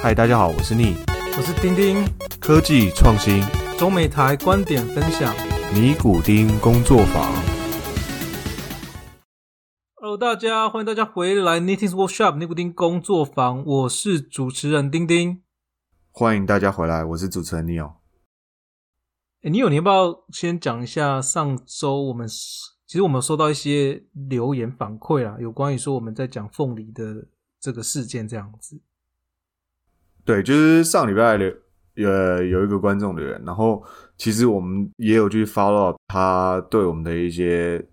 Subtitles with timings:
[0.00, 0.94] 嗨，大家好，我是逆
[1.36, 2.04] 我是丁丁，
[2.40, 3.42] 科技创新
[3.78, 5.34] 中美台观点分享。
[5.74, 7.32] 尼古丁工作坊。
[9.96, 15.42] Hello，大家欢迎大家回来 Knitting Workshop 尼古丁工作坊，我是主持人丁丁。
[16.10, 17.94] 欢迎大家回来，我是主持人 Neil。
[19.42, 27.28] 诶你有你要不要先讲一下上周我们其实我们收到一些留言反馈啊，有关于说我们在讲凤梨的
[27.60, 28.80] 这个事件这样子。
[30.24, 31.54] 对，就是上礼拜的
[31.96, 33.82] 呃有一个观众留言，然后
[34.16, 37.84] 其实我们也有去 follow 他对我们的一些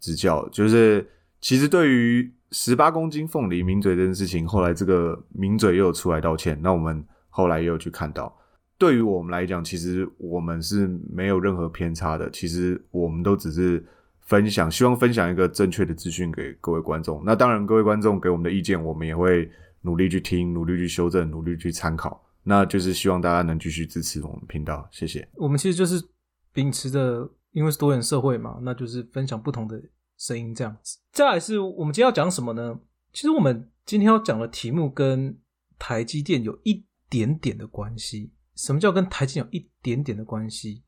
[0.00, 1.06] 指教，就是
[1.40, 8.34] 其实对于十八公斤凤梨抿嘴这件事情，后来这个抿嘴又有出来道歉，那我们后来也有去看到。
[8.78, 12.30] 对于我们来讲，其实我们是没有任何偏差的。
[12.30, 13.84] 其实我们都只是
[14.20, 17.20] 分享，希望分享一个正确的资讯给各位观众。
[17.26, 19.50] 那当然，各位观众给我们的意见，我们也会
[19.82, 22.24] 努力去听，努力去修正，努力去参考。
[22.42, 25.28] 那就是希望大家能继续支持我们频道，谢谢。
[25.34, 26.02] 我们其实就是
[26.52, 29.82] 秉持着，因为是多元社会嘛，那就是分享不同的
[30.16, 30.98] 声音这样子。
[31.12, 32.78] 再来是我们今天要讲什么呢？
[33.12, 35.38] 其实我们今天要讲的题目跟
[35.78, 38.32] 台积电有一点点的关系。
[38.56, 40.82] 什么叫跟台积电有一点点的关系？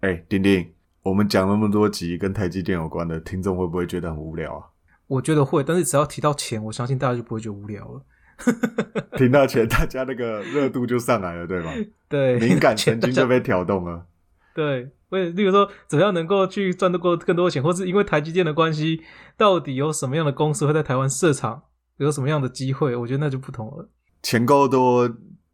[0.00, 4.64] 哎、丁丁，我们讲那么多集跟台积电有关的，听众会不会觉得很无聊啊？
[5.06, 8.04] 我觉得会，但是只要提到钱，我相信大家就不会觉得无聊了。
[9.16, 11.72] 听到钱，大家那个热度就上来了，对吗？
[12.08, 14.06] 对，敏感神经就被挑动了。
[14.54, 19.02] 对，为例如说，怎么样能够去赚得过更多钱，或是因为台积电的关系，
[19.36, 21.62] 到底有什么样的公司会在台湾设厂，
[21.98, 22.94] 有什么样的机会？
[22.96, 23.88] 我觉得那就不同了。
[24.22, 25.08] 钱够多，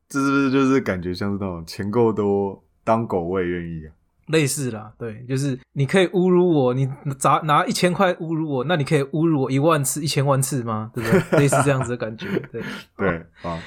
[0.08, 3.90] 这是不是就是感觉像是那种钱够多，当狗我也愿意啊？
[4.32, 6.88] 类似啦，对，就是你可以侮辱我，你
[7.18, 10.90] 砸拿一千块侮辱我，那你可以侮辱我一万次、一千万次吗？
[10.92, 11.38] 对不对？
[11.38, 12.60] 类似这样子的感觉，对，
[12.98, 13.08] 对
[13.42, 13.62] 啊，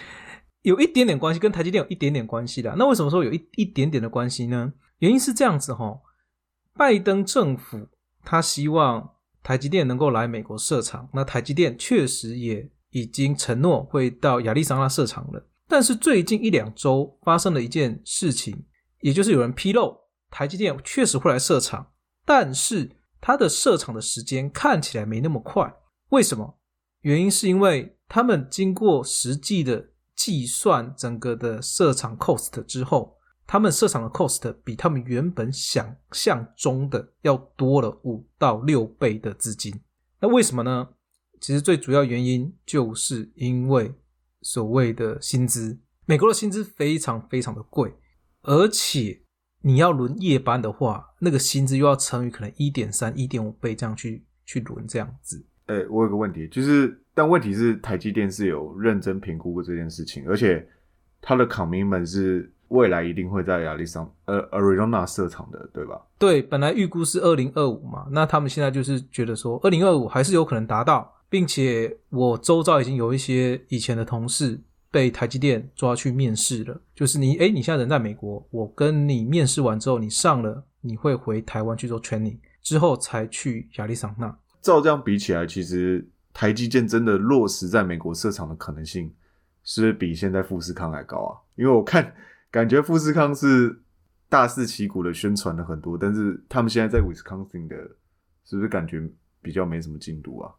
[0.64, 2.76] 有一点点关系，跟台积电有一点点关系的。
[2.78, 4.74] 那为什么说有一一点点的关系呢？
[5.00, 6.00] 原因是这样子哈，
[6.76, 7.88] 拜登政府
[8.24, 9.12] 他希望
[9.44, 15.48] 台积电能够来美国设厂，那台积电确实也已经承诺会到亚利桑那设厂了。
[15.68, 18.66] 但是最近一两周发生了一件事情，
[19.02, 19.96] 也就是有人披露
[20.36, 21.94] 台积电确实会来设厂，
[22.26, 25.74] 但是它的设厂的时间看起来没那么快。
[26.10, 26.60] 为什么？
[27.04, 33.16] 原因是因为他们经过实际的计算整个的设厂 cost 之后，
[33.48, 39.74] 他们设厂的 cost 比他们原本想象中的要多了五到六倍的资金。
[40.20, 40.90] 那为什么呢？
[41.40, 43.90] 其实最主要原因就是因为
[44.42, 47.94] 所谓的薪资，美国的薪资非常非常的贵，
[48.42, 49.22] 而且
[49.66, 55.44] 你要轮夜班的话，那个薪资又要乘以可能一点三、一点五倍这样去去轮这样子。
[55.66, 60.64] 哎、我有个问题，就是，但问题是台积电是有认真评估过这件事情，而且
[61.20, 66.00] 它的 commitment 是未来一定会在亚利桑呃 Arizona 设厂的，对吧？
[66.20, 74.60] 对，本来预估是二零二五嘛，那他们现在就是觉得说，二零二五还是有可能达到，并且我周遭已经有一些以前的同事
[74.96, 84.34] 被台积电抓去面试了，就是你，诶，你现在人在美国，我跟你面试完之后，你上了，你会回台湾去做 training，之后才去亚利桑那。
[84.62, 89.14] 照这样比起来，其实台积电真的落实在美国设厂的可能性，
[89.66, 91.36] 是不是比现在富士康还高啊？
[91.56, 92.14] 因为我看
[92.50, 93.78] 感觉富士康是
[94.30, 97.76] 大肆旗鼓的宣传了很多，但是他们现在在 Wisconsin 的，
[98.46, 99.06] 是不是感觉
[99.42, 100.54] 比较没什么进度啊？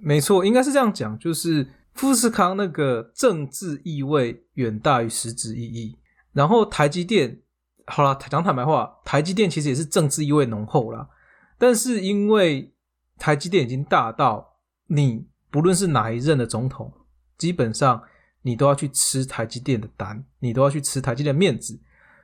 [0.00, 5.96] 没错，应该是这样讲，就是富士康那个政治意味远大于实质意义。
[6.32, 7.40] 然后台积电，
[7.86, 11.08] 好了，讲坦白话，台积电其实也是政治意味浓厚啦。
[11.56, 12.74] 但是因为
[13.18, 14.56] 台积电已经大到
[14.88, 16.92] 你不论是哪一任的总统，
[17.38, 18.02] 基本上
[18.42, 21.80] 你都要去吃台积电的单，你都要去吃台积电的面子，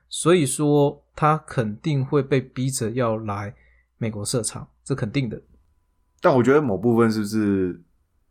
[0.09, 3.55] 所以说他肯定会被逼着要来
[3.99, 5.41] 美国设厂，这肯定的。
[6.21, 7.81] 但我觉得某部分是不是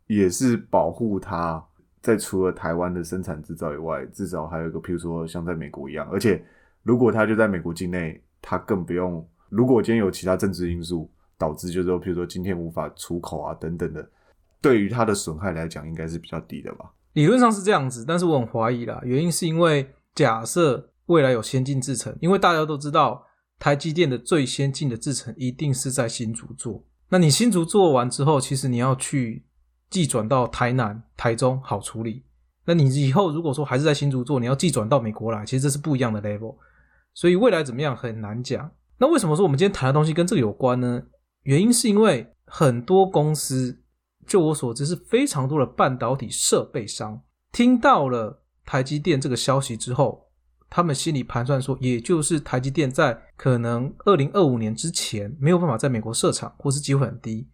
[0.10, 1.64] 也是保护它，
[2.02, 6.44] 在除了台湾的生产制造以外，至少还有一个，譬如说像在美国一样，而且
[6.82, 9.24] 如果它就在美国境内，它更不用。
[9.50, 11.08] 如果今天有其他政治因素
[11.38, 14.10] 导致，就是说，譬如说今天无法出口啊等等的，
[14.60, 16.92] 对于它的损害来讲，应该是比较低的吧？
[17.14, 19.00] 理论上是这样子，但是我很怀疑啦。
[19.04, 23.24] 原因是因为假设未来有先进制程，因为大家都知道
[23.60, 26.84] 台积电的最先进的制程一定是在新竹做。
[27.10, 29.44] 那你新竹做完之后，其实你要去
[29.90, 32.24] 寄转到台南、台中好处理。
[32.66, 36.56] 那你以后如果说还是在新竹做，你要寄转到美国来，其实这是不一样的 level。
[37.14, 38.72] 所以未来怎么样很难讲。
[38.98, 41.02] 那为什么说我们今天谈的东西跟这个有关呢？
[41.44, 43.82] 原因是因为很多公司，
[44.28, 50.28] 就我所知是非常多的半导体设备商，听到了台积电这个消息之后，
[50.70, 57.50] 他们心里盘算说，也就是台积电在可能二零二五年之前没有办法在美国设厂，或是机会很低，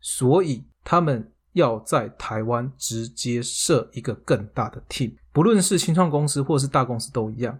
[0.00, 7.58] 所以他们要在台湾直接设一个更大的 team，不论是新创公司或是大公司都一样。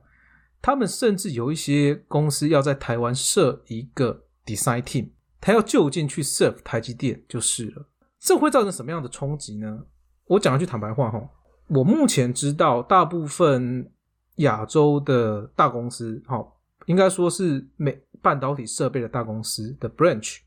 [0.62, 5.10] 他们甚至有一些公司要在台湾设一个 design team，
[5.40, 7.86] 他要就近去 serve 台积电就是了。
[8.18, 9.84] 这会造成什么样的冲击呢？
[10.26, 11.30] 我讲一句坦白话哈，
[11.68, 13.90] 我目前知道大部分
[14.36, 20.38] 亚洲的大公司，好，应该说是美半导体设备的大公司的 branch，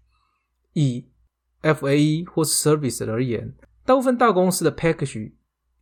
[0.74, 1.06] 以
[1.62, 3.54] FAE 或 service 而言，
[3.86, 5.34] 大部分大公司的 package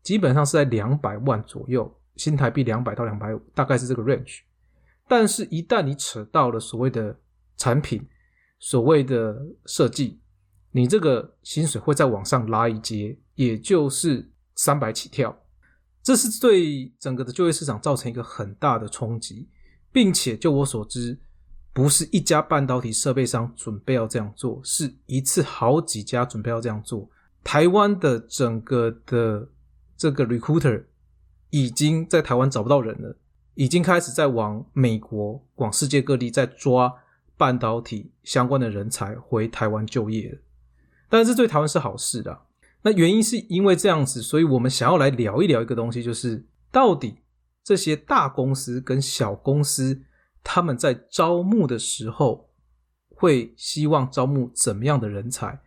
[0.01, 1.95] 基本上是在两百万左右。
[2.15, 4.41] 新台币两百到两百五，大概是这个 range。
[5.07, 7.17] 但是，一旦你扯到了所谓的
[7.55, 8.05] 产品、
[8.59, 10.19] 所谓的设计，
[10.71, 15.33] 你这个薪水会再往上拉一阶，也就是三百起跳。
[16.03, 19.47] 这是对整个的就业市场造成一个很大的冲击，
[19.89, 21.17] 并且就我所知，
[21.73, 27.09] 不是一家半导体设备商准备要这样做，是一次好几家准备要这样做。
[27.43, 29.49] 台湾的整个的
[29.97, 30.83] 这个 recruiter。
[31.51, 33.17] 已经在台湾找不到人了，
[33.55, 36.93] 已经开始在往美国、往世界各地在抓
[37.37, 40.37] 半导体相关的人才回台湾就业了。
[41.09, 42.41] 但是对台湾是好事的。
[42.83, 47.15] 那原因是因为这样子，所以我们想要来聊一聊一个东西，就是到底
[47.63, 50.03] 这些大公司跟小公司
[50.43, 52.49] 他们在招募的时候
[53.09, 55.59] 会希望招募怎么样的人才，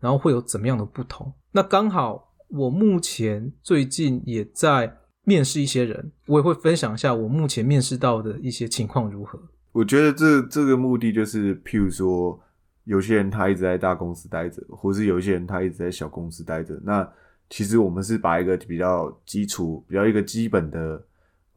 [0.00, 1.32] 然后会有怎么样的不同。
[1.52, 4.98] 那刚好我目前最近也在。
[5.24, 9.38] 面试一些人，我也会分享一下我目前面试到的一些情况如何。
[9.72, 12.40] 我觉得这这个目的就是，譬如说，
[12.84, 16.80] 有些人他一直在大公司待着，或是有些人他一直在小公司待着。
[16.82, 17.06] 那
[17.50, 21.06] 其实我们是把一个比较基础、比较一个基本的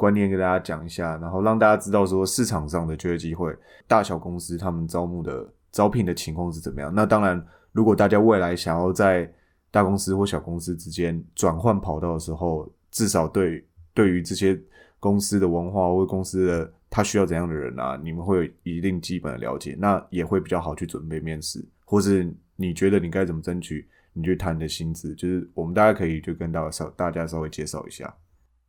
[0.01, 3.55] 观念跟大家讲一下，然后让大家知道说市场上的就业机会，
[3.87, 6.91] 大小公司他们招募的招聘的情况是怎么样。
[6.91, 7.39] 那当然，
[7.71, 9.31] 如果大家未来想要在
[9.69, 13.63] 大公司或小公司之间转换跑道的时候，至少对
[13.93, 14.59] 对于这些
[14.99, 28.11] 公司的文化或公司的他需要怎样的人啊，你们会有一定基本的了解，那也会比较好去准备面试，或是你觉得你该怎么争取，你去谈你的薪资，就是我们大家可以就跟大家稍大家稍微介绍一下。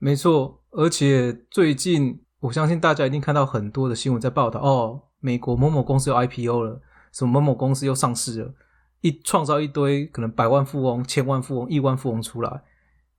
[0.05, 6.81] 没错，而且最近我相信大家一定看到很多的新闻在报道哦，美国某某公司又 IPO 了，
[7.13, 8.53] 什么某某公司又上市了，
[9.01, 12.65] 一创造一堆可能百万富翁、千万富翁、亿万富翁出来。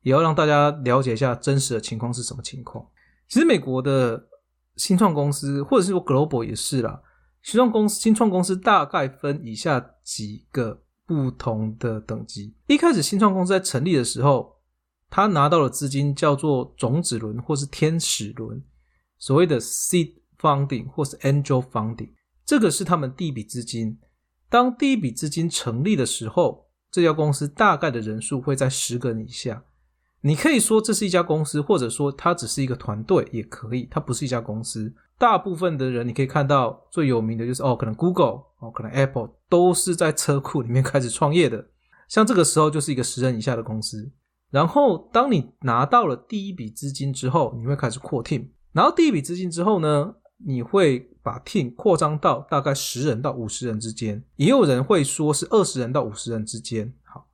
[0.01, 2.85] 也要让大家了解一下真实的情况是什么情况。
[3.29, 4.21] 其实美国的
[4.75, 7.01] 新创公司，或者是说 global 也是啦，
[7.41, 12.53] 新创公司新创公司大概分以下几个不同的等级。
[12.67, 14.57] 一开始新创公司在成立的时候，
[15.15, 18.59] 他拿到的资金叫做种子轮或是天使轮，
[19.19, 22.09] 所谓的 seed funding 或是 angel funding，
[22.43, 23.99] 这个是他们第一笔资金。
[24.49, 29.63] 当第一笔资金成立的时候，这家公司大概的人数会在十个人以下。
[30.21, 34.91] 你可以说这是一家公司，或者说它只是一个团队也可以，它不是一家公司。
[35.19, 41.67] 大部分的人你可以看到最有名的就是哦，可能 Google 哦，可能 Apple 都是在车库里面开始创业的。
[42.07, 44.11] 像这个时候就是一个十人以下的公司。
[44.53, 48.49] 然后当你拿到了第一笔资金之后，你会开始扩 team。
[48.71, 50.13] 然后第一笔资金之后呢，
[50.45, 56.93] 你会把 team 扩张到大概十人到五十人之间，也有人会说是二十人到五十人之间。
[57.01, 57.27] 好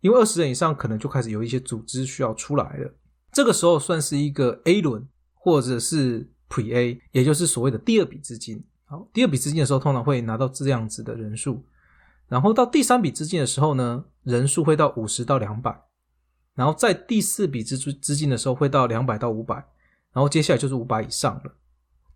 [0.00, 2.92] 因为二十人以上，可能就开始有一些组织需要出来了。
[3.30, 8.64] 这个时候算是一个 A 轮，或者是 Pre A，也就是所谓的第二笔资金。
[8.86, 11.64] 好，第二笔资金的时候，通常会拿到这样子的人数。
[12.26, 15.80] 然后到第三笔资金的时候呢，人数会到五十到两百。
[16.56, 19.54] 然后在第四笔资资金的时候，会到两百到五百。
[20.12, 21.54] 然后接下来就是五百以上了。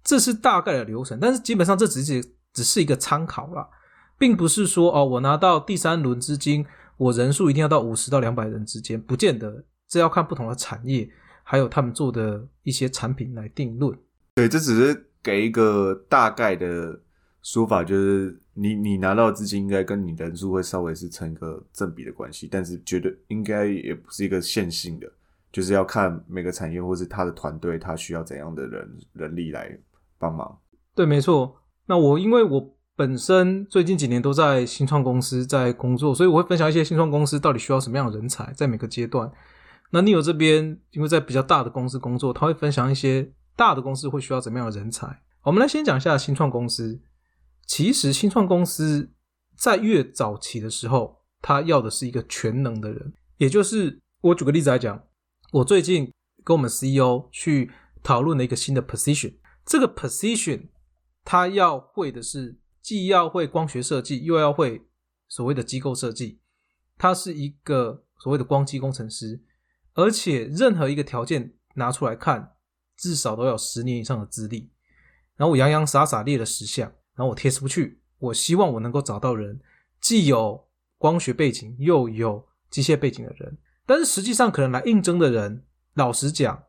[0.03, 3.69] 这是大概的流程，但是基本上这只是只是一个参考啦，
[4.19, 6.67] 并不是说哦，我拿到第三轮资金。
[6.97, 11.11] 我人数一定要到五十到两百人之间，不见得，这要看不同的产业，
[11.43, 13.99] 还有他们做的一些产品来定论。
[14.35, 17.01] 对，这只是给一个大概的
[17.43, 25.11] 说法，就是你你拿到资金应该跟你人数会稍微是成一个正比的关系，但是绝对应该也不是一个线性的，
[25.51, 29.79] 就是要看每个产业或是他的团队他需要怎样的人人力来
[30.19, 30.59] 帮忙。
[30.95, 31.57] 对，没错。
[31.87, 32.77] 那我因为我。
[32.97, 39.33] 本身最近几年都在新创公司在工作，所以我会分享一些新创公司到底需要什么样的人才，在每个阶段。
[39.91, 45.07] 那你有这边因为在比较大的公司工作，他会分享一些大的公司会需要怎么样的人才。
[45.45, 47.01] 我们来先讲一下新创公司。
[47.71, 49.13] 其实新创公司
[49.57, 55.01] 在越早期的时候，他要的是一个全能的人，也就是我举个例子来讲，
[55.53, 56.13] 我最近
[56.43, 57.71] 跟我们 CEO 去
[58.03, 60.71] 讨论了一个新的 position，这个 position
[61.23, 64.89] 他要会的是既要会光学设计，又要会
[65.29, 66.41] 所谓的机构设计，
[66.99, 69.45] 他是一个所谓的光机工程师，
[69.95, 72.55] 而且任何一个条件拿出来看，
[72.97, 74.73] 至少都要十年以上的资历。
[75.37, 79.61] 然后我洋洋洒洒列了十项，然后我贴出去，我希望我能够找到人，
[80.01, 80.59] 既有
[80.97, 83.59] 光学背景又有机械背景的人。
[83.85, 85.63] 但是实际上，可能来应征的人，
[85.97, 86.63] 老实讲，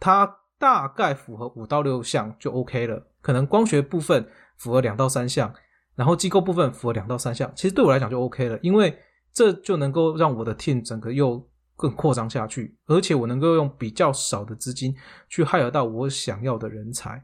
[0.00, 3.06] 他大概符合五到六项就 OK 了。
[3.20, 5.52] 可能光学部分符合两到三项，
[5.94, 8.98] 然后机构部分符合两到三项，其实对我来讲就 OK 了，因为
[9.34, 11.46] 这就能够让我的 team 整个又
[11.76, 14.96] 更扩张下去，而且我能够用比较少的资金
[15.28, 17.22] 去害得到我想要的人才。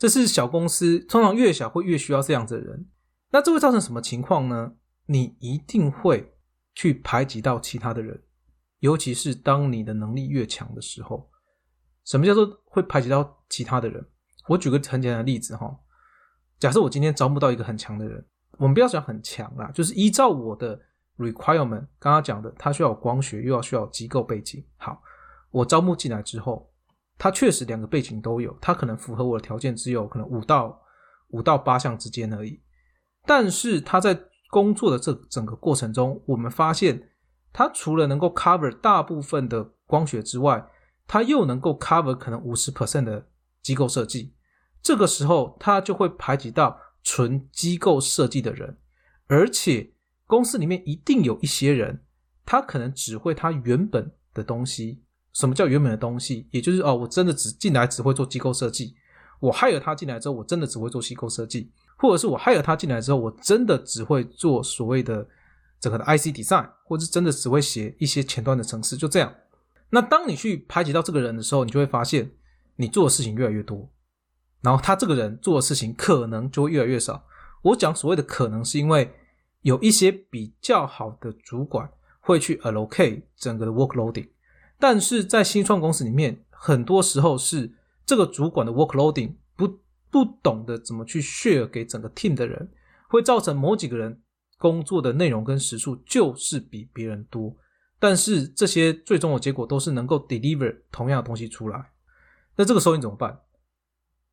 [0.00, 2.88] 这是小公司通常越小会越需要这样子的人。
[3.32, 4.72] 那这会造成什么情况呢？
[5.04, 6.32] 你一定会
[6.74, 8.22] 去排挤到其他的人。
[8.78, 11.30] 尤其是当你的能力越强的时候，
[12.06, 14.02] 什么叫做会排挤到其他的人？
[14.48, 15.78] 我举个很简单的例子哈，
[16.58, 18.24] 假设我今天招募到一个很强的人，
[18.56, 20.80] 我们不要讲很强啦，就是依照我的
[21.18, 24.64] requirement，刚刚讲的，他需要光学，又要需要机构背景。
[24.78, 25.02] 好，
[25.50, 26.69] 我招募进来之后，
[27.20, 30.80] 他确实两个背景都有，他可能符合我的条件只有可能五到
[31.28, 32.60] 五到八项之间而已。
[33.24, 34.18] 但是他在
[34.50, 37.06] 工作的这整个过程中，我们发现。
[37.52, 40.64] 它除了能够 cover 大部分的光学之外，
[41.08, 43.26] 它又能够 cover 可能五十 percent 的
[43.60, 44.36] 机构设计。
[44.80, 48.78] 这个时候，它就会排挤到纯机构设计的人，
[49.26, 49.92] 而且
[50.28, 52.04] 公司里面一定有一些人，
[52.46, 55.02] 他可能只会他原本的东西。
[55.32, 56.46] 什么叫原本的东西？
[56.50, 58.94] 也就是哦，我真的只进来只会做机构设计。
[59.40, 65.26] 我 hire 他进来之后，我真的只会做机构设计，或者是我 hire 他进来之后，我真的只会做所谓的。
[65.80, 69.34] 整个的 IC design，或者是真的只会写一些前端的程式，就这样。
[69.88, 72.30] 那当你去排挤到这个人的时候，你就会发现
[72.76, 73.88] 你做的事情越来越多，
[74.60, 77.24] 然后他这个人做的事情可能就会越来越少。
[77.62, 79.10] 我讲所谓的可能，是因为
[79.62, 84.28] 有一些比较好的主管会去 allocate 整个的 workloading，
[84.80, 87.70] 但是在新创公司里面，很多时候是
[88.04, 89.78] 这个主管的 workloading 不
[90.10, 92.68] 不懂得怎么去 share 给整个 team 的人，
[93.08, 94.20] 会造成某几个人。
[94.58, 97.56] 工作的内容跟时数就是比别人多，
[97.98, 101.92] 但是这些最终的结果都是能够 deliver 同样的东西出来。
[102.56, 103.40] 那这个时候你怎么办？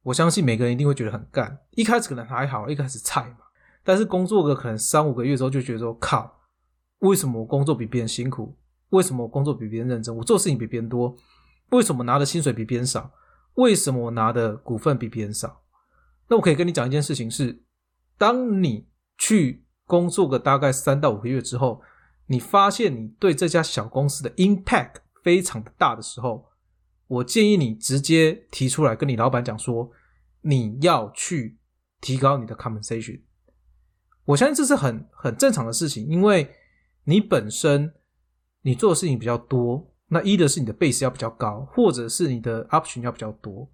[0.03, 1.57] 我相信每个人一定会觉得很干。
[1.75, 3.45] 一开始可能还好，一开始菜嘛。
[3.85, 6.41] 但是工作个可能三五个月之后，就觉得说靠，
[6.99, 8.53] 为什么我工作比别人辛苦？
[8.89, 10.15] 为什么我工作比别人认真？
[10.15, 11.15] 我做事情比别人多？
[11.69, 13.11] 为什么拿的薪水比别人少？
[13.55, 15.61] 为什么我拿的股份比别人少？
[16.27, 17.63] 那我可以跟你讲一件事情是，
[18.17, 19.63] 当你去。
[19.89, 21.81] 工作个大概三到五个月之后，
[22.25, 26.45] 你发现你对这家小公司的 impact 非常的大的时候，
[27.07, 29.89] 我建议你直接提出来跟你老板讲说，
[30.41, 31.57] 你要去
[32.01, 33.21] 提高你的 compensation。
[34.25, 36.53] 我相信这是很很正常的事情，因为
[37.05, 37.93] 你本身
[38.67, 43.69] 你做的事情比较多，那一的是你的 base 要比较高，或者是你的 option 要比较多。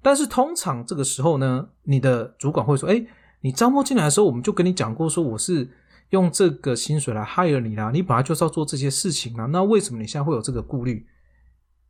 [0.00, 3.04] 但是通常这个时候呢，你的主管会说，哎。
[3.40, 5.68] 你招募进来的时候，我们就跟你讲过，说我是
[6.08, 7.90] 用这个薪水来 hire 你啦。
[7.92, 11.06] 你本来就是要做这些事情啦，那为什么你现在会有这个顾虑？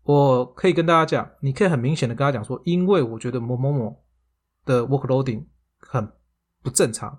[0.02, 3.96] 我可以跟大家讲，你可以很明显的跟他讲说，因为我觉得某某某
[4.64, 5.44] 的 workloading
[5.78, 6.10] 很
[6.60, 7.16] 不正常。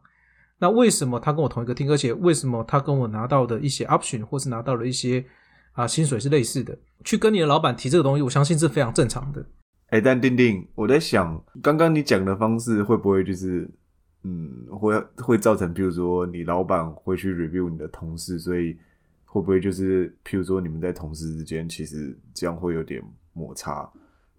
[0.59, 5.23] 那为什么他跟我同一个厅，而且为什么他跟我拿到的一些 option 或是拿到了一些
[5.73, 6.77] 啊薪水是类似的？
[7.03, 9.45] 去跟你的老板提这个东西，我相信是非常正常的。
[9.87, 13.69] 哎，但丁丁，我在想，刚刚你讲的方式会不会就是？
[14.27, 18.75] 嗯，会会造成，比如说你老板会去 review 你的同事，所以
[19.23, 22.99] 会不会就是，譬如说你们在同事之间，其实这样会有点
[23.33, 23.87] 摩擦？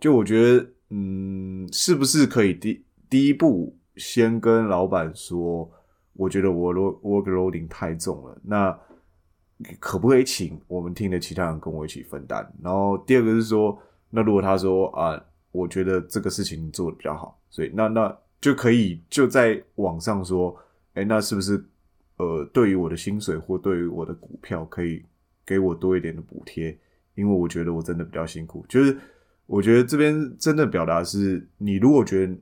[0.01, 5.71] 就我觉得，嗯，是不是可以第第一步先跟老板说，
[6.17, 8.79] 我觉得我 work loading 太重了，那
[9.79, 12.47] 可不可以请我们听的其他人跟我一起分担？
[12.63, 13.79] 然后第二个是说，
[14.11, 18.17] 那如果他说啊，我觉得这个事情做的比较好，所以那那。
[18.39, 20.55] 就可以就在网上说，
[20.93, 21.65] 哎，那是不是
[22.19, 25.03] 呃，对于我的薪水或对于我的股票，可以
[25.45, 26.79] 给我多一点的补贴？
[27.15, 28.65] 因为我觉得我真的比较辛苦。
[28.69, 28.97] 就是
[29.47, 32.37] 我觉得这边真的表达是，你如果觉得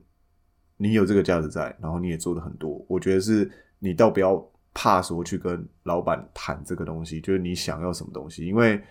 [0.75, 8.81] 你有这个价值在，然后你也做的很多，我觉得是你倒不要怕说去跟老板谈这个东西，就是你想要什么东西，因为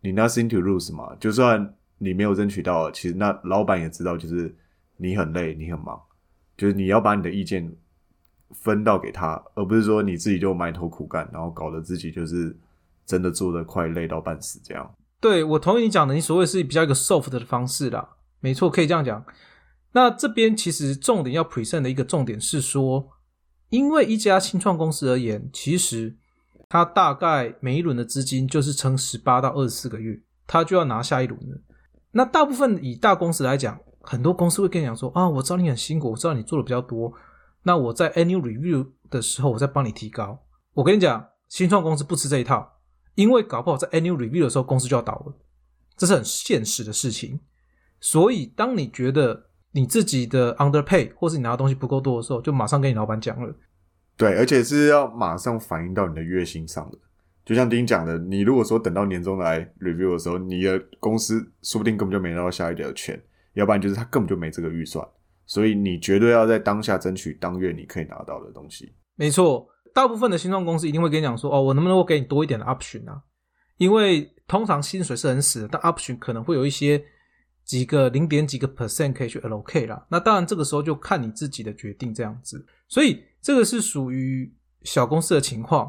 [0.00, 1.14] 你 nothing to lose 嘛。
[1.20, 4.54] 就算你没有争取到，其实那老板也知道，就是
[4.96, 6.00] 你很累，你很忙。
[6.56, 7.74] 就是你要把你的意见
[8.50, 12.54] 分到给他，而不是说你自己就埋头苦干，然后搞得自己就是
[13.06, 14.94] 真的做的快累到半死这样。
[15.20, 19.24] 对我同意你讲的，你所谓是比较一个 soft 的方式啦，没错，可以这样讲。
[19.92, 23.08] 那这边其实重点要 present 的一个重点是说，
[23.70, 26.16] 因为一家新创公司而言，其实
[26.68, 31.58] 它大概每一轮的资金就是撑十八到二十四个月，它就要拿下一轮了。
[32.12, 37.12] 那大部分以大公司来讲，很多公司会跟你讲说啊，我知道你很辛苦，我知道你做的比较多，
[37.62, 40.38] 那我在 annual review 的时候，我再帮你提高。
[40.74, 42.76] 我跟你讲，新创公司不吃这一套。
[43.16, 45.34] 因为搞不好在 annual review 的时候，公司就要倒了，
[45.96, 47.38] 这是很现实的事情。
[48.00, 53.54] 所以，当你觉得你自己的 underpay 或是你拿的东西不够多的时候，就马上跟你老板讲了。
[54.16, 56.98] 对，而且是要马上反映到你的月薪上的。
[57.44, 63.20] 就像丁讲的，你如果说等到年终来 review 的时候，你的公司说不定根本就没拿到下一点的钱，
[63.54, 65.06] 要不然就是他根本就没这个预算。
[65.46, 68.92] 所以，你绝对要在当下争取当月你可以拿到的东西。
[69.16, 69.66] 没错。
[69.92, 73.20] 大部分的新创公司一定会跟你讲说：“哦，我能不能够给你多一点的 option 啊？
[73.76, 77.02] 因为通常薪水是很死的，但 option 可能会有一些
[77.70, 80.04] 几个零点几个 percent 可以去 LOK 啦。
[80.08, 82.66] 那当然，这个时候就看你自己的决定这样子。
[82.88, 85.88] 所以这个是属于小公司的情况。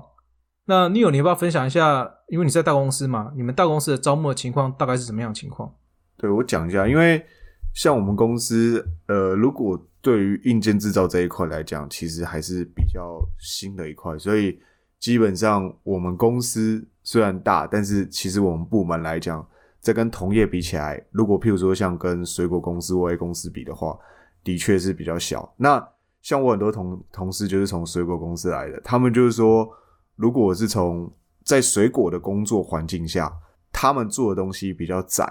[0.66, 2.08] 那你有你要不要分享一下？
[2.28, 5.74] 因为你在大公司嘛，你们大公司的招募的情况大概是什么样情况？
[6.18, 7.26] 对我讲一下，因为
[7.74, 14.60] 像我们公司，呃，如果对于硬件制造这一块来讲，其实还是比较新的一块，所以
[15.00, 19.44] 基本上我们公司虽然大，但是其实我们部门来讲，
[19.82, 23.98] 在跟同业比起来，如果譬如说像跟水果公司或 A 公司比的话，
[24.44, 25.52] 的确是比较小。
[25.58, 25.86] 那
[26.22, 29.68] 像我很多同同事就是从水果公司来的，他们就是说，
[30.16, 31.12] 如果我是从
[31.44, 33.34] 在水果的工作环境下，
[33.72, 35.28] 他们做的东西比较窄，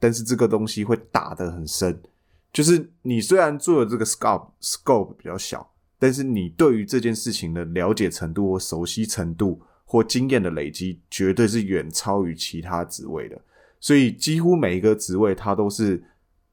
[0.00, 2.02] 但是这个东西会打得很深。
[2.52, 13.40] 就是你虽然做的这个 scope scope 比较小，但是你对于这件事情的了解程度或熟悉程度或经验的累积，绝对是远超于其他职位的。
[13.82, 16.02] 所以几乎每一个职位它都是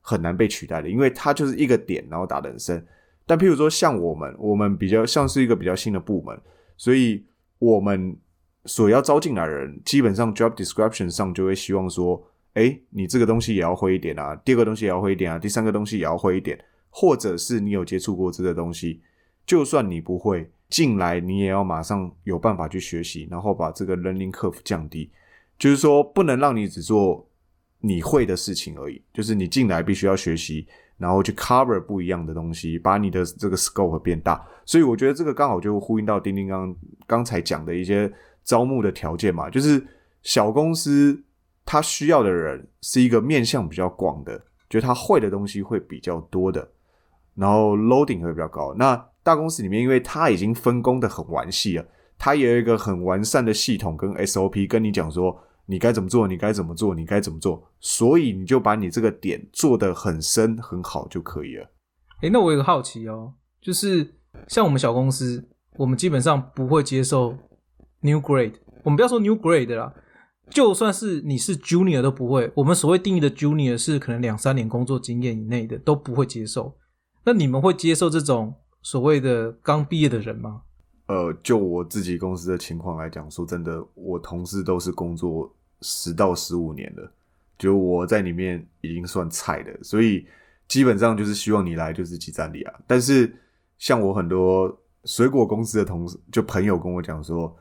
[0.02, 2.86] 很难被取代的，因为它就是一个点，然后打得很深。
[3.26, 6.38] 但譬如说像我们，我们比较像是一个比较新的部门，
[6.76, 7.24] 所以
[7.60, 8.18] 我们
[8.66, 12.22] 所要招进来的人，基本上 job description 上就会希望说。
[12.54, 19.02] 哎，你这个东西也要会一点啊，第二个东西也要会一点啊，第三个东西也要会一点，或者是你有接触过这个东西，
[19.46, 25.12] 就算你不会进来，你也要马上有办法去学习，然后把这个 learning curve 降低，
[25.60, 27.29] 就是说不能让你只做
[27.80, 34.46] 你会的事情而已，就是你进来必须要学习，然后去 cover 不一样的东西，把你的这个 scope 变大。
[34.66, 36.76] 所以我觉得这个刚好就呼应到丁丁刚
[37.08, 38.12] 刚才讲的一些
[38.44, 39.86] 招募的条件嘛，就是
[40.24, 41.24] 小公司。
[41.72, 46.68] 他需要的人是一个面向比较广的，就他会的东西会比较多的，
[47.36, 48.74] 然后 loading 会比较高。
[48.74, 51.86] 那大公司里面，因为他已经分工的很完细了，
[52.18, 55.40] 他也有一个很完善的系统跟 SOP，跟你讲说
[55.70, 61.70] 你该怎么做，你该怎么做，你该怎么做，所以你就把你这个点做得很深很好就可以了。
[62.24, 64.16] 诶，那我有个好奇哦，就是
[64.48, 67.38] 像我们小公司，我们基本上不会接受
[68.02, 69.94] new grade，我们不要说 new grade 啦。
[70.50, 76.76] 就算是你是 junior 都不会，我们所谓定义的 junior 是可能两三年工作经验以内的都不会接受。
[77.24, 80.64] 那你们会接受这种所谓的刚毕业的人吗？
[81.06, 87.12] 呃，就我自己公司的情况来讲，说真的，我同事都是工作十到十五年的，
[87.58, 90.26] 就我在里面已经算菜的，所以
[90.68, 92.74] 基本上就是希望你来就是集战力啊。
[92.86, 93.34] 但是
[93.78, 97.56] 像我很多水果公司的同事，就朋友跟我讲说。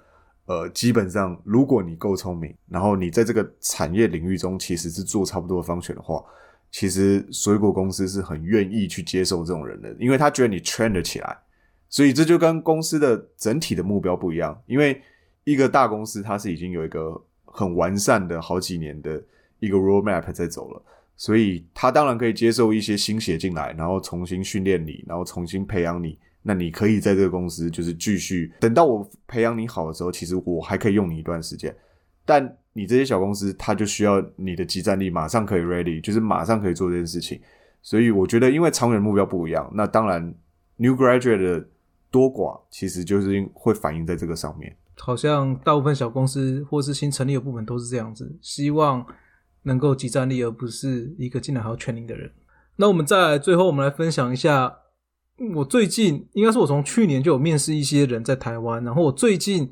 [0.49, 6.25] 呃，基本上，如果你够聪明，然后你在这个产业领域中其实是做差不多的方选的话，
[6.71, 11.37] 其实水果公司是很愿意去接受这种人的，因为他觉得你 train 得起来，
[11.91, 14.59] 所以这就跟公司的整体的目标不一样。
[14.65, 15.03] 因为
[15.45, 17.23] 一个大公司它是已经有一个
[17.53, 19.23] 很完善的好几年的
[19.61, 20.83] 一个 roadmap 在走了，
[21.17, 26.19] 所以他当然可以接受一些新血进来，然后重新训练你，然后重新培养你。
[26.43, 31.75] 那你可以在这个公司就是继续等到我培养你好的时候，其实我还可以用你一段时间。
[32.25, 37.41] 但你这些小公司，它就需要你的集战力，马上可以 ready，就是马上可以做这件事情。
[37.83, 40.23] 所以我觉得，因为长远目标不一样，那当然
[40.77, 41.69] new graduate 的
[42.11, 44.75] 多寡，其实就是会反映在这个上面。
[45.01, 49.05] 好像大部分小公司或是新成立的部门都是这样子，希望
[49.63, 52.31] 能够集战力，而不是一个进来还要 training 的人。
[52.77, 54.79] 那我们再最后，我们来分享一下。
[55.55, 59.71] 我最近应该是我从去年就有面试一些人在台湾，然后我最近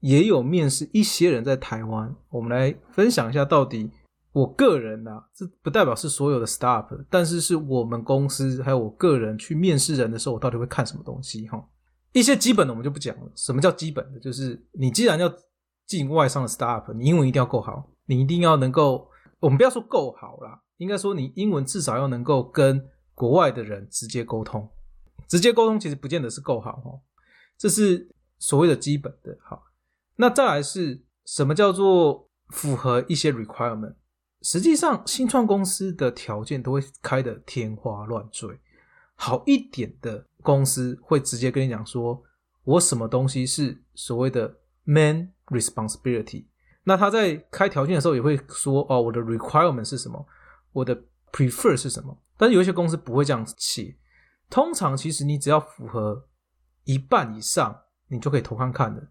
[0.00, 2.16] 也有面试一些人在台湾。
[2.30, 3.90] 我们来分享一下，到底
[4.32, 11.62] 我个人呐，这不代表是所有的 staff，但是是我们公司还有我个人去面试人的时候，我到底会看什么东西哈？
[12.12, 13.32] 一些基本的我们就不讲了。
[13.34, 14.20] 什么叫基本的？
[14.20, 15.32] 就是你既然要
[15.86, 17.90] 进外商的 staff，你英文一定要够好。
[18.06, 24.68] 你一定要能够，我们不要说够好啦，应该说你英文至少要能够跟国外的人直接沟通。
[25.28, 27.00] 直接沟通其实不见得是够好哦，
[27.56, 29.38] 这是所谓的基本的。
[29.40, 29.62] 好，
[30.16, 33.94] 那再来是什么叫做符合一些 requirement？
[34.42, 38.58] 实际上，新创公司的条件都会开得天花乱坠。
[39.14, 42.22] 好一点的公司会直接跟你讲说，
[42.64, 46.46] 我什么东西是所谓的 man responsibility。
[46.84, 50.26] 那他在开条件的时候也会说，哦，我的 requirement 是什么，
[50.72, 51.00] 我的
[51.30, 52.18] prefer 是什么。
[52.36, 53.96] 但是有一些公司不会这样写。
[54.50, 56.26] 通常其实你只要符合
[56.84, 57.74] 一半以上，
[58.08, 59.08] 你就可以投看看的。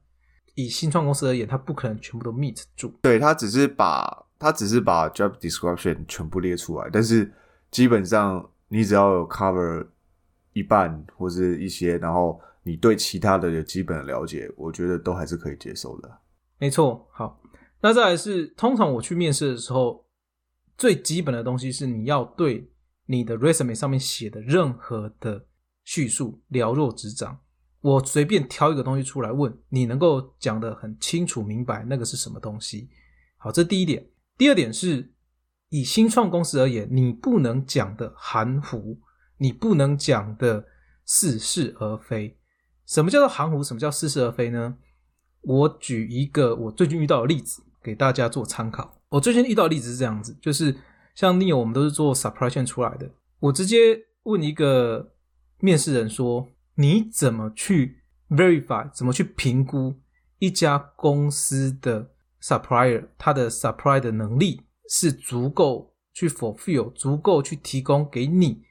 [0.55, 2.93] 以新创公司而言，它不可能全部都 meet 住。
[3.01, 7.33] 对他只是把他只是把 job description 全部列出来，但是
[7.71, 9.87] 基本上你只要有 cover
[10.53, 16.19] 一半或是一些，然后你对其他的有基本的了解，我觉得都还是可以接受的。
[16.57, 17.41] 没错，好，
[17.81, 20.05] 那再来是通常我去面试的时候，
[20.77, 22.71] 最基本的东西是你要对
[23.07, 25.45] 你的 resume 上面写的任何的
[25.83, 27.39] 叙述了若指掌。
[27.81, 32.87] 我随便挑一个东西出来问你，能够讲得很清楚明白那个是什么东西。
[33.37, 34.07] 好，这第一点。
[34.37, 35.11] 第二点是
[35.69, 38.99] 以新创公司而言，你不能讲的含糊，
[39.41, 40.65] 你不能讲的
[41.05, 42.37] 似是而非。
[42.85, 43.63] 什么叫做含糊？
[43.63, 44.77] 什么叫似是而非呢？
[45.41, 49.01] 我举一个我最近遇到的例子给大家做参考。
[49.09, 50.75] 我最近遇到的例子是这样子，就是
[51.15, 53.09] 像 neo，我们都是做 supply chain 出来的。
[53.39, 55.13] 我直接问一个
[55.59, 56.47] 面试人说。
[56.75, 58.89] 你怎么去 verify？
[58.91, 59.93] 怎么去评估
[60.39, 62.09] 一家公司的
[62.41, 68.63] supplier 它的 supply 的能力是足够去 fulfill，足够去提供给你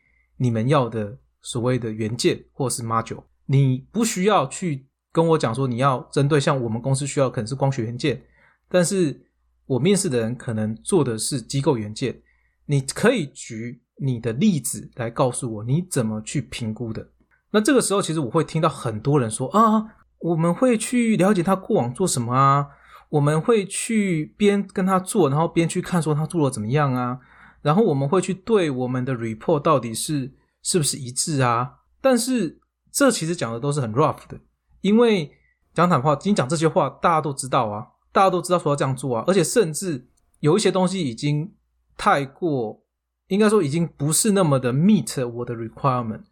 [0.42, 3.22] 你们要的所谓的元件或是 module？
[3.44, 8.22] 你不需要去跟我讲说你要针对像我们公司需要可能是光学元件，
[8.70, 9.20] 但是
[9.66, 12.22] 我面试的人可能做的是机构元件。
[12.64, 17.06] 你可以举你的例子来告诉我你怎么去评估的。
[17.50, 19.84] 那这个时候，其实我会听到很多人说啊，
[20.20, 22.66] 我们会去了解他过往做什么啊，
[23.10, 27.18] 我们会去边跟他做，然后边去看说他做的怎么样啊，
[27.62, 31.78] 然后我们会去对我们的 report 到底是是不是一致啊。
[32.00, 34.40] 但是这其实讲的都是很 rough 的，
[34.80, 35.30] 因为
[35.74, 40.08] 讲坦话，你讲这些话大家都知道啊，大家都知道说要这样做啊，而且甚至
[40.40, 41.54] 有一些东西已经
[41.96, 42.82] 太过，
[43.28, 46.22] 应该说已经不是那么的 meet 我的 requirement。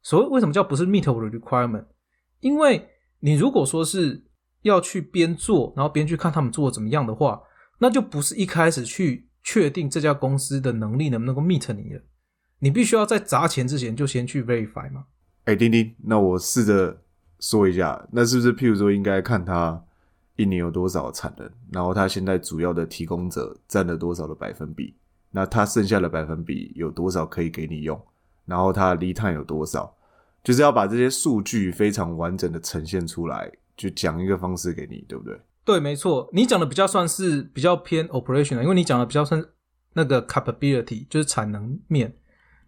[0.00, 1.84] 所以为什么叫不是 meet 我的 requirement？
[2.40, 2.88] 因为
[3.20, 4.24] 你如果说是
[4.62, 7.42] 要去边做，然后边去看他们做的怎么样的话，
[7.80, 12.02] 那就不是一开始去确定这家公司的能力能不能够 meet 你了。
[12.58, 15.06] 你必须要在砸钱之前就先去 verify 嘛。
[15.44, 17.00] 哎，丁丁，那我试着
[17.40, 19.82] 说一下，那是不是譬如说应该看他
[20.36, 24.94] 一年有多少产能，然后他现在主要的提供者占了多少的百分比，
[25.30, 27.98] 那他剩下的百分比有多少可以给你用？
[28.44, 29.96] 然后它的离碳有多少，
[30.44, 35.40] 就是要把这些数据非常完整的呈现出来，就讲一个方式给你，对不对？
[35.68, 39.44] 对，没错，你讲的比较算是比较偏 operation 因为你讲的比较算
[39.92, 42.16] 那个 capability，就是产能面，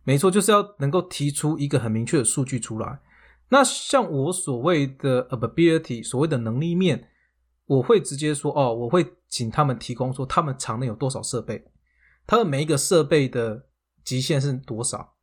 [0.05, 3.01] 没错，就是要能够提出一个很明确的数据出来。
[3.49, 7.09] 那像我所谓的 ability，所谓的能力面，
[7.65, 11.65] 我会直接说哦，我会请他们提供说他们厂内有多少设备，
[12.27, 13.65] 他们每一个设备的
[14.05, 15.15] 极限是多少。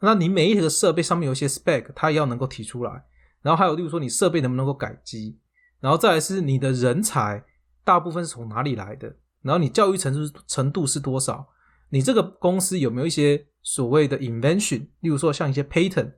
[0.00, 3.02] 那你每一个设备上面有一些 spec，它也要能够提出来。
[3.40, 5.38] 然后还有，例如说你设备能不能够改机，
[5.84, 7.44] 然后再来是你的人才
[7.84, 11.46] 大部分是从哪里来的，然后你教育程度程度是多少，
[11.90, 16.10] 你这个公司有没有一些所谓的 invention，例如说像一些 patent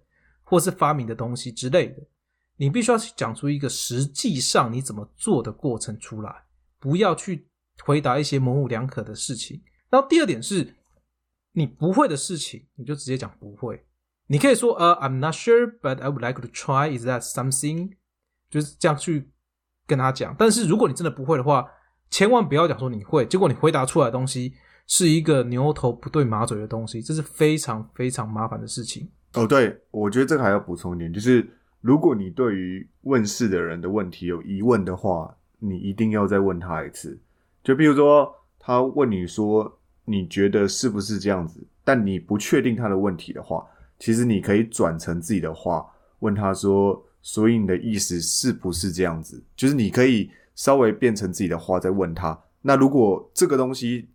[0.44, 1.96] 或是发明的东西之类的，
[2.56, 6.32] 你必须要去讲出一个实际上你怎么做的过程出来，
[6.78, 7.48] 不要去
[7.84, 9.60] 回答一些模棱两可的事情。
[9.90, 10.72] 然后第二点是。
[11.58, 13.82] 你不会的事情，你就直接讲不会。
[14.26, 16.94] 你可以说呃，I'm not sure, but I would like to try.
[16.94, 17.96] Is that something？
[18.50, 19.32] 就是这样去
[19.86, 20.34] 跟他讲。
[20.38, 21.66] 但是如果你真的不会的话，
[22.10, 24.54] 千万不要讲说你会，结果你回答出来的东西
[24.86, 29.08] 是一个牛头不对马嘴的东西，这是非常非常麻烦的事情。
[29.34, 31.48] 哦，对，我觉得这个还要补充一点，就是
[31.80, 37.18] 如果你对于问世的人的问题有疑问的话，你一定要再问他一次。
[37.62, 39.78] 就比如说，他问你说。
[40.08, 41.66] 你觉得是不是这样子？
[41.82, 43.66] 但你不确定他的问题的话，
[43.98, 45.84] 其实你可以转成自己的话
[46.20, 52.38] 问他说：“所以你的意思是不是这样子？”就是你可以稍微变成自己的话再问他。
[52.62, 54.08] 那如果这个东西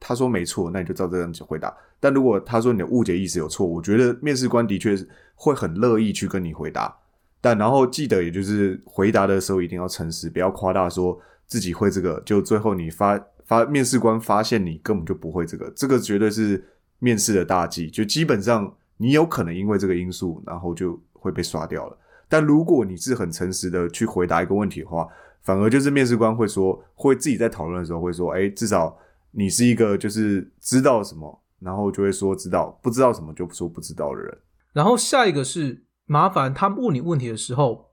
[0.00, 1.76] 他说没错，那你就照这样子回答。
[2.00, 4.96] 但如果他说你的误解意思有错，我觉得面试官的确
[5.34, 6.96] 会很乐意去跟你回答。
[7.42, 13.22] 但然后记得，也就是回答的时候一定要诚实，不要夸大说自己会这个，就最后你发。
[13.46, 16.64] 发面试官发现你根本就不会这个，这个绝对是
[16.98, 17.90] 面试的大忌。
[17.90, 21.98] 就基本上你有可能因为这个因素，然后就会被刷掉了。
[22.28, 25.08] 但如果你是很诚实的去回答一个问题的话，
[25.42, 28.96] 反而就是面试官会说，会自己在讨论的时候会说，哎，至少
[29.30, 34.38] 你是一个就是知道什么，然后就会说知道，不知道什么就说不知道的人。
[34.72, 37.90] 然后下一个是麻烦他问你问题的时候，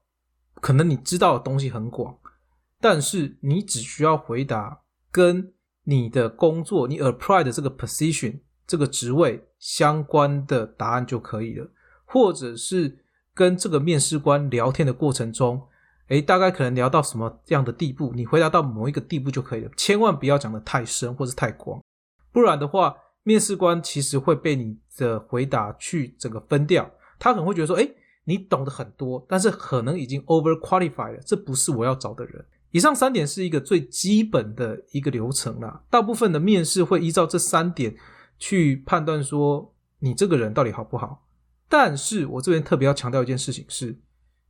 [0.56, 2.18] 可能你知道的东西很广，
[2.80, 11.70] 但是你只需要回答跟你的工作你 apply 的这个 position 这个职位相关的答案就可以了，
[12.06, 13.00] 或者是
[13.34, 15.62] 跟这个面试官聊天的过程中。
[16.08, 21.82] 诶，大概可能聊到什么样的地步，你回答到某一个地步就可以了，千万不要讲的太深或是太广，
[22.34, 32.46] 不然的话，面试官其实会被你的回答去整个分掉，他可能会觉得说，诶，你懂得很多，但是可能已经 over qualified 了，这不是我要找的人。
[32.72, 37.96] 以上三点是一个最基本的一个流程啦，大部分的面试会依照这三点
[38.38, 41.24] 去判断说你这个人到底好不好。
[41.72, 43.98] 但是我这边特别要强调一件事情是，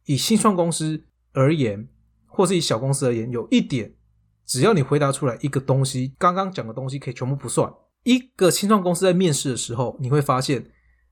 [0.03, 1.05] 以新创公司。
[1.33, 1.87] 而言，
[2.27, 3.93] 或是以小公司而言，有一点，
[4.45, 7.73] 只要你回答出来一个东西，刚刚讲的东西可以全部不算。
[8.03, 10.69] 一个新创公司在面试的时候，你会发现，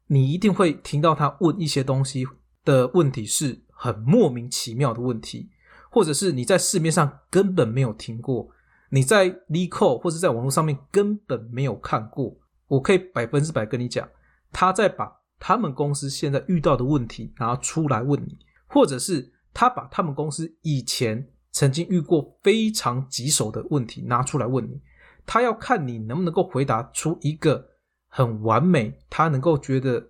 [0.08, 2.26] 你一定会听到他问一些东西
[2.66, 5.50] 的问题是很莫名其妙的问题，
[5.90, 8.50] 或者是你在市面上根本没有听过，
[8.90, 12.38] 你在 l e c o 或者在网络上面根本没有看过。
[12.68, 14.06] 我可以百分之百跟你讲，
[14.52, 19.34] 他在把他们公司现在遇到的问题拿出来问你，或者是。
[19.52, 24.80] 他把他们公司以前曾经遇过非常棘手的问题拿出来问你，
[25.26, 27.68] 他要看你能不能够回答出一个
[28.08, 30.08] 很完美，他能够觉得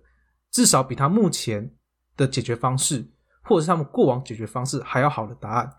[0.50, 1.74] 至少比他目前
[2.18, 3.04] 的解决方式，
[3.42, 5.74] 或者是他们过往解决方式还要好的答案。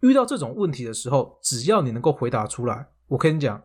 [0.00, 3.62] 遇到这种问题的时候，只要你能够回答出来，我跟你讲，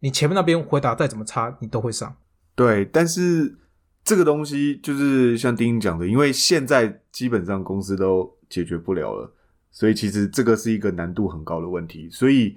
[0.00, 2.16] 你前面那边回答再怎么差，你都会上。
[2.56, 3.58] 对，但是
[4.04, 8.32] 这个东西就是像丁丁讲的，因为现在基本上公司都。
[8.52, 9.32] 解决不了了，
[9.70, 12.06] 所以其实这个是一个难度很高的问题。
[12.10, 12.54] 所以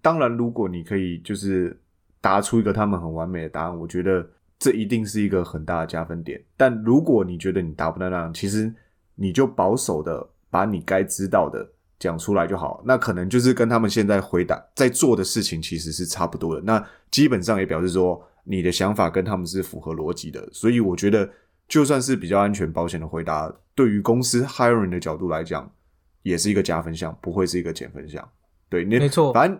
[0.00, 1.78] 当然，如果你可以就是
[2.18, 4.26] 答出一个他们很完美的答案，我觉得
[4.58, 6.42] 这一定是一个很大的加分点。
[6.56, 8.74] 但如果你觉得你答不到那样，其实
[9.16, 12.82] 你就保守的把你该知道的讲出来就好。
[12.86, 16.62] 那可能就是跟他们现在回答在做的事情其实是差不多的。
[16.62, 20.48] 那基本上也表示说你的想法跟他们是符合逻辑的。
[20.52, 21.28] 所以我觉得。
[21.66, 25.72] 就算是比较安全保险的回答，对于公司 hiring 的角度来讲，
[26.20, 28.22] 也是一个加分项，不会是一个减分项。
[28.68, 29.58] 对，没错，反正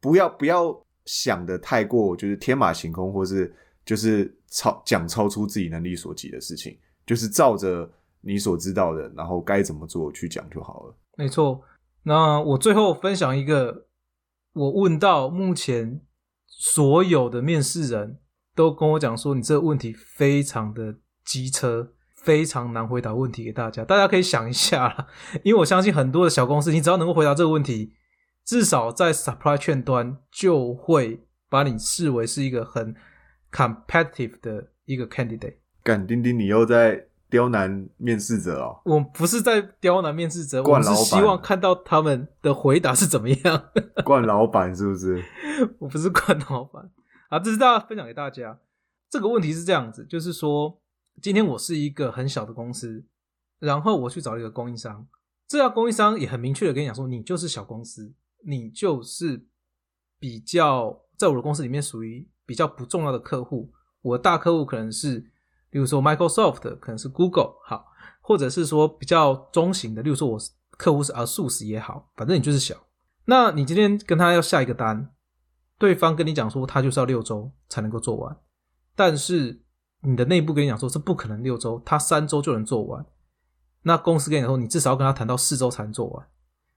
[0.00, 3.54] 不要不要想的太过，就是天马行空，或是
[3.86, 7.88] 就是超讲超出自己能力所及的事情，就是照着
[8.20, 10.96] 你所知道的，然后该怎么做去讲就好了。
[11.16, 11.62] 没错，
[12.02, 13.86] 那我最后分享一个，
[14.54, 16.00] 我问到目前
[16.48, 18.18] 所有的面试人
[18.54, 20.96] 都跟我讲说，你这个问题非常的。
[21.24, 25.06] 机车非常难回答问题给大家，大家可以想一下啦，
[25.42, 27.94] 因为我相信很多的小公司，你只要能够回答这个问题，
[28.44, 32.94] 至少在 supply 券端就会把你视为是一个很
[33.50, 35.54] competitive 的一个 candidate。
[35.82, 38.82] 干丁丁，你又在刁难面试者哦？
[38.84, 43.64] 我不是在刁难面试者，我是希望看到他们的回答是怎么样。
[44.04, 45.24] 冠老板是不是？
[45.78, 46.90] 我不是冠老板
[47.34, 48.60] 啊，这是大家分享给大家。
[49.10, 50.80] 这个问题是这样子，就是说。
[51.22, 53.04] 今天我是一个很小的公司，
[53.60, 55.06] 然后我去找一个供应商，
[55.46, 58.12] 这家供应商也很明确的跟你讲说，你就是小公司，
[58.44, 59.46] 你就是
[60.18, 63.72] 比较在我的公司里面属于比较不重要的客户。
[64.02, 65.20] 我的大客户可能是，
[65.70, 67.86] 比如说 Microsoft，可能是 Google，好，
[68.20, 70.38] 或者是说比较中型的，例如说我
[70.72, 72.74] 客户是 ASUS 也好，反正你就是小。
[73.26, 75.13] 那你今天跟他要下一个单，
[75.78, 78.36] 对方跟你讲说他就是要六周才能够做完，
[78.94, 79.60] 但是。
[80.06, 83.06] 你的内部跟你讲说，这不可能六周，他三周就能做完。
[83.84, 86.28] 那公司跟你说，你至少要跟他谈到四周才能做完。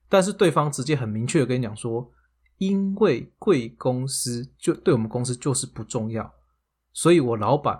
[0.07, 2.09] 但是对方直接很明确的跟你讲说，
[2.57, 6.33] 因为贵公司就对我们公司就是不重要，
[6.93, 7.77] 所以我老板，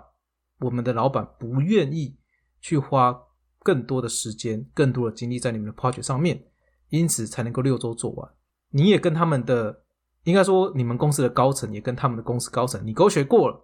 [0.58, 2.18] 我们的老板不愿意
[2.60, 3.18] 去花
[3.60, 6.44] 更多的时间、更多的精力在你们的 project 上面，
[6.90, 8.30] 因此才能够六周做完。
[8.68, 9.84] 你也跟他们的，
[10.28, 13.58] 应该说你们公司的高层也跟他们的公司高层你勾选过了，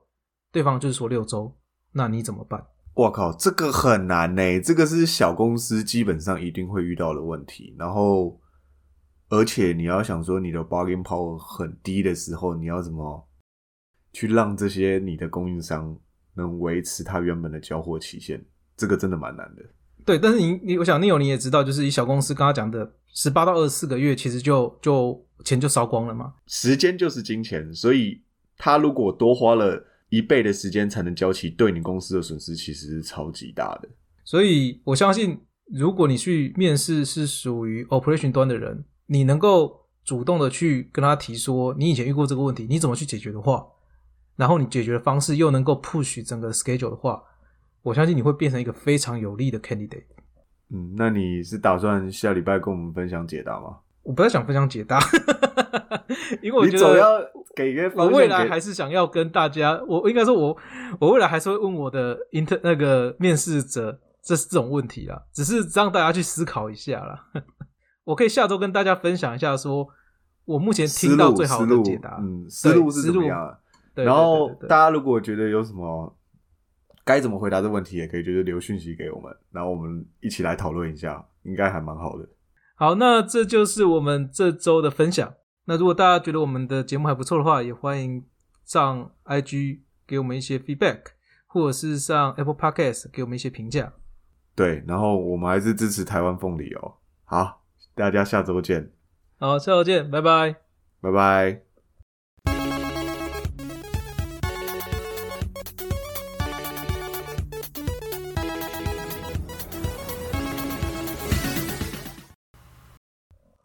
[0.50, 1.54] 对方就是说六周。
[1.92, 2.66] 那你怎么办？
[2.94, 4.60] 我靠，这个很难呢。
[4.62, 7.76] 这个是小公司基本上一定会遇到的问题。
[7.78, 8.40] 然后，
[9.28, 13.28] 而且你要想说你的 bargain power 很低的时候，你要怎么
[14.14, 15.94] 去让这些你的供应商
[16.34, 18.42] 能维持他原本的交货期限？
[18.74, 19.62] 这个真的蛮难的。
[20.04, 26.34] 对，但是你你，我想 Neil 你也知道，就是以小公司刚刚讲的十八到二十四个月，其实就就钱就烧光了嘛。
[26.46, 28.20] 时间就是金钱，所以
[28.58, 33.88] 他如果多花了一倍的时间才能交齐，对你公司的损失其实是超级大的。
[34.24, 35.38] 所以我相信，
[35.72, 43.66] 如果你去面试是属于 operation 端的人，你能够主动的去跟他提说你以前遇过这个问题，你怎么去解决的话，
[44.36, 47.22] 然后你解决的方式又能够 push 整个 schedule 的话，
[47.84, 50.06] 我相信你会变成一个非常有利的 candidate。
[50.70, 53.76] 嗯，那你是打算下礼拜跟我们分享解答吗？
[54.02, 54.98] 我不太想分享解答，
[56.42, 60.56] 因为我觉你总要得给未来还是想要跟大家，我应该说我
[60.98, 67.26] 我未来还是会问我的 inter 那个面试者这是这种问题啦，只是让大家去思考一下啦。
[68.04, 69.86] 我可以下周跟大家分享一下，说
[70.44, 73.58] 我目前听到最好的解答，嗯，思路是怎么样
[73.94, 76.14] 然后大家如果觉得有什么
[77.04, 82.28] 该怎么回答这问题，也可以就是留讯息给我们，然后我们一起来讨论一下，应该还蛮好的。
[82.76, 85.34] 好，那这就是我们这周的分享。
[85.66, 88.24] 那如果大家觉得我们的节目还不错的话，也欢迎
[88.64, 91.00] 上 IG 给我们一些 feedback，
[91.46, 93.92] 或者是上 Apple Podcast 给我们一些评价。
[94.54, 96.94] 对，然后我们还是支持台湾凤梨哦。
[97.24, 97.62] 好，
[97.94, 98.90] 大家下周见，
[99.38, 100.56] 好，下周见，拜拜。
[101.00, 101.73] 拜拜。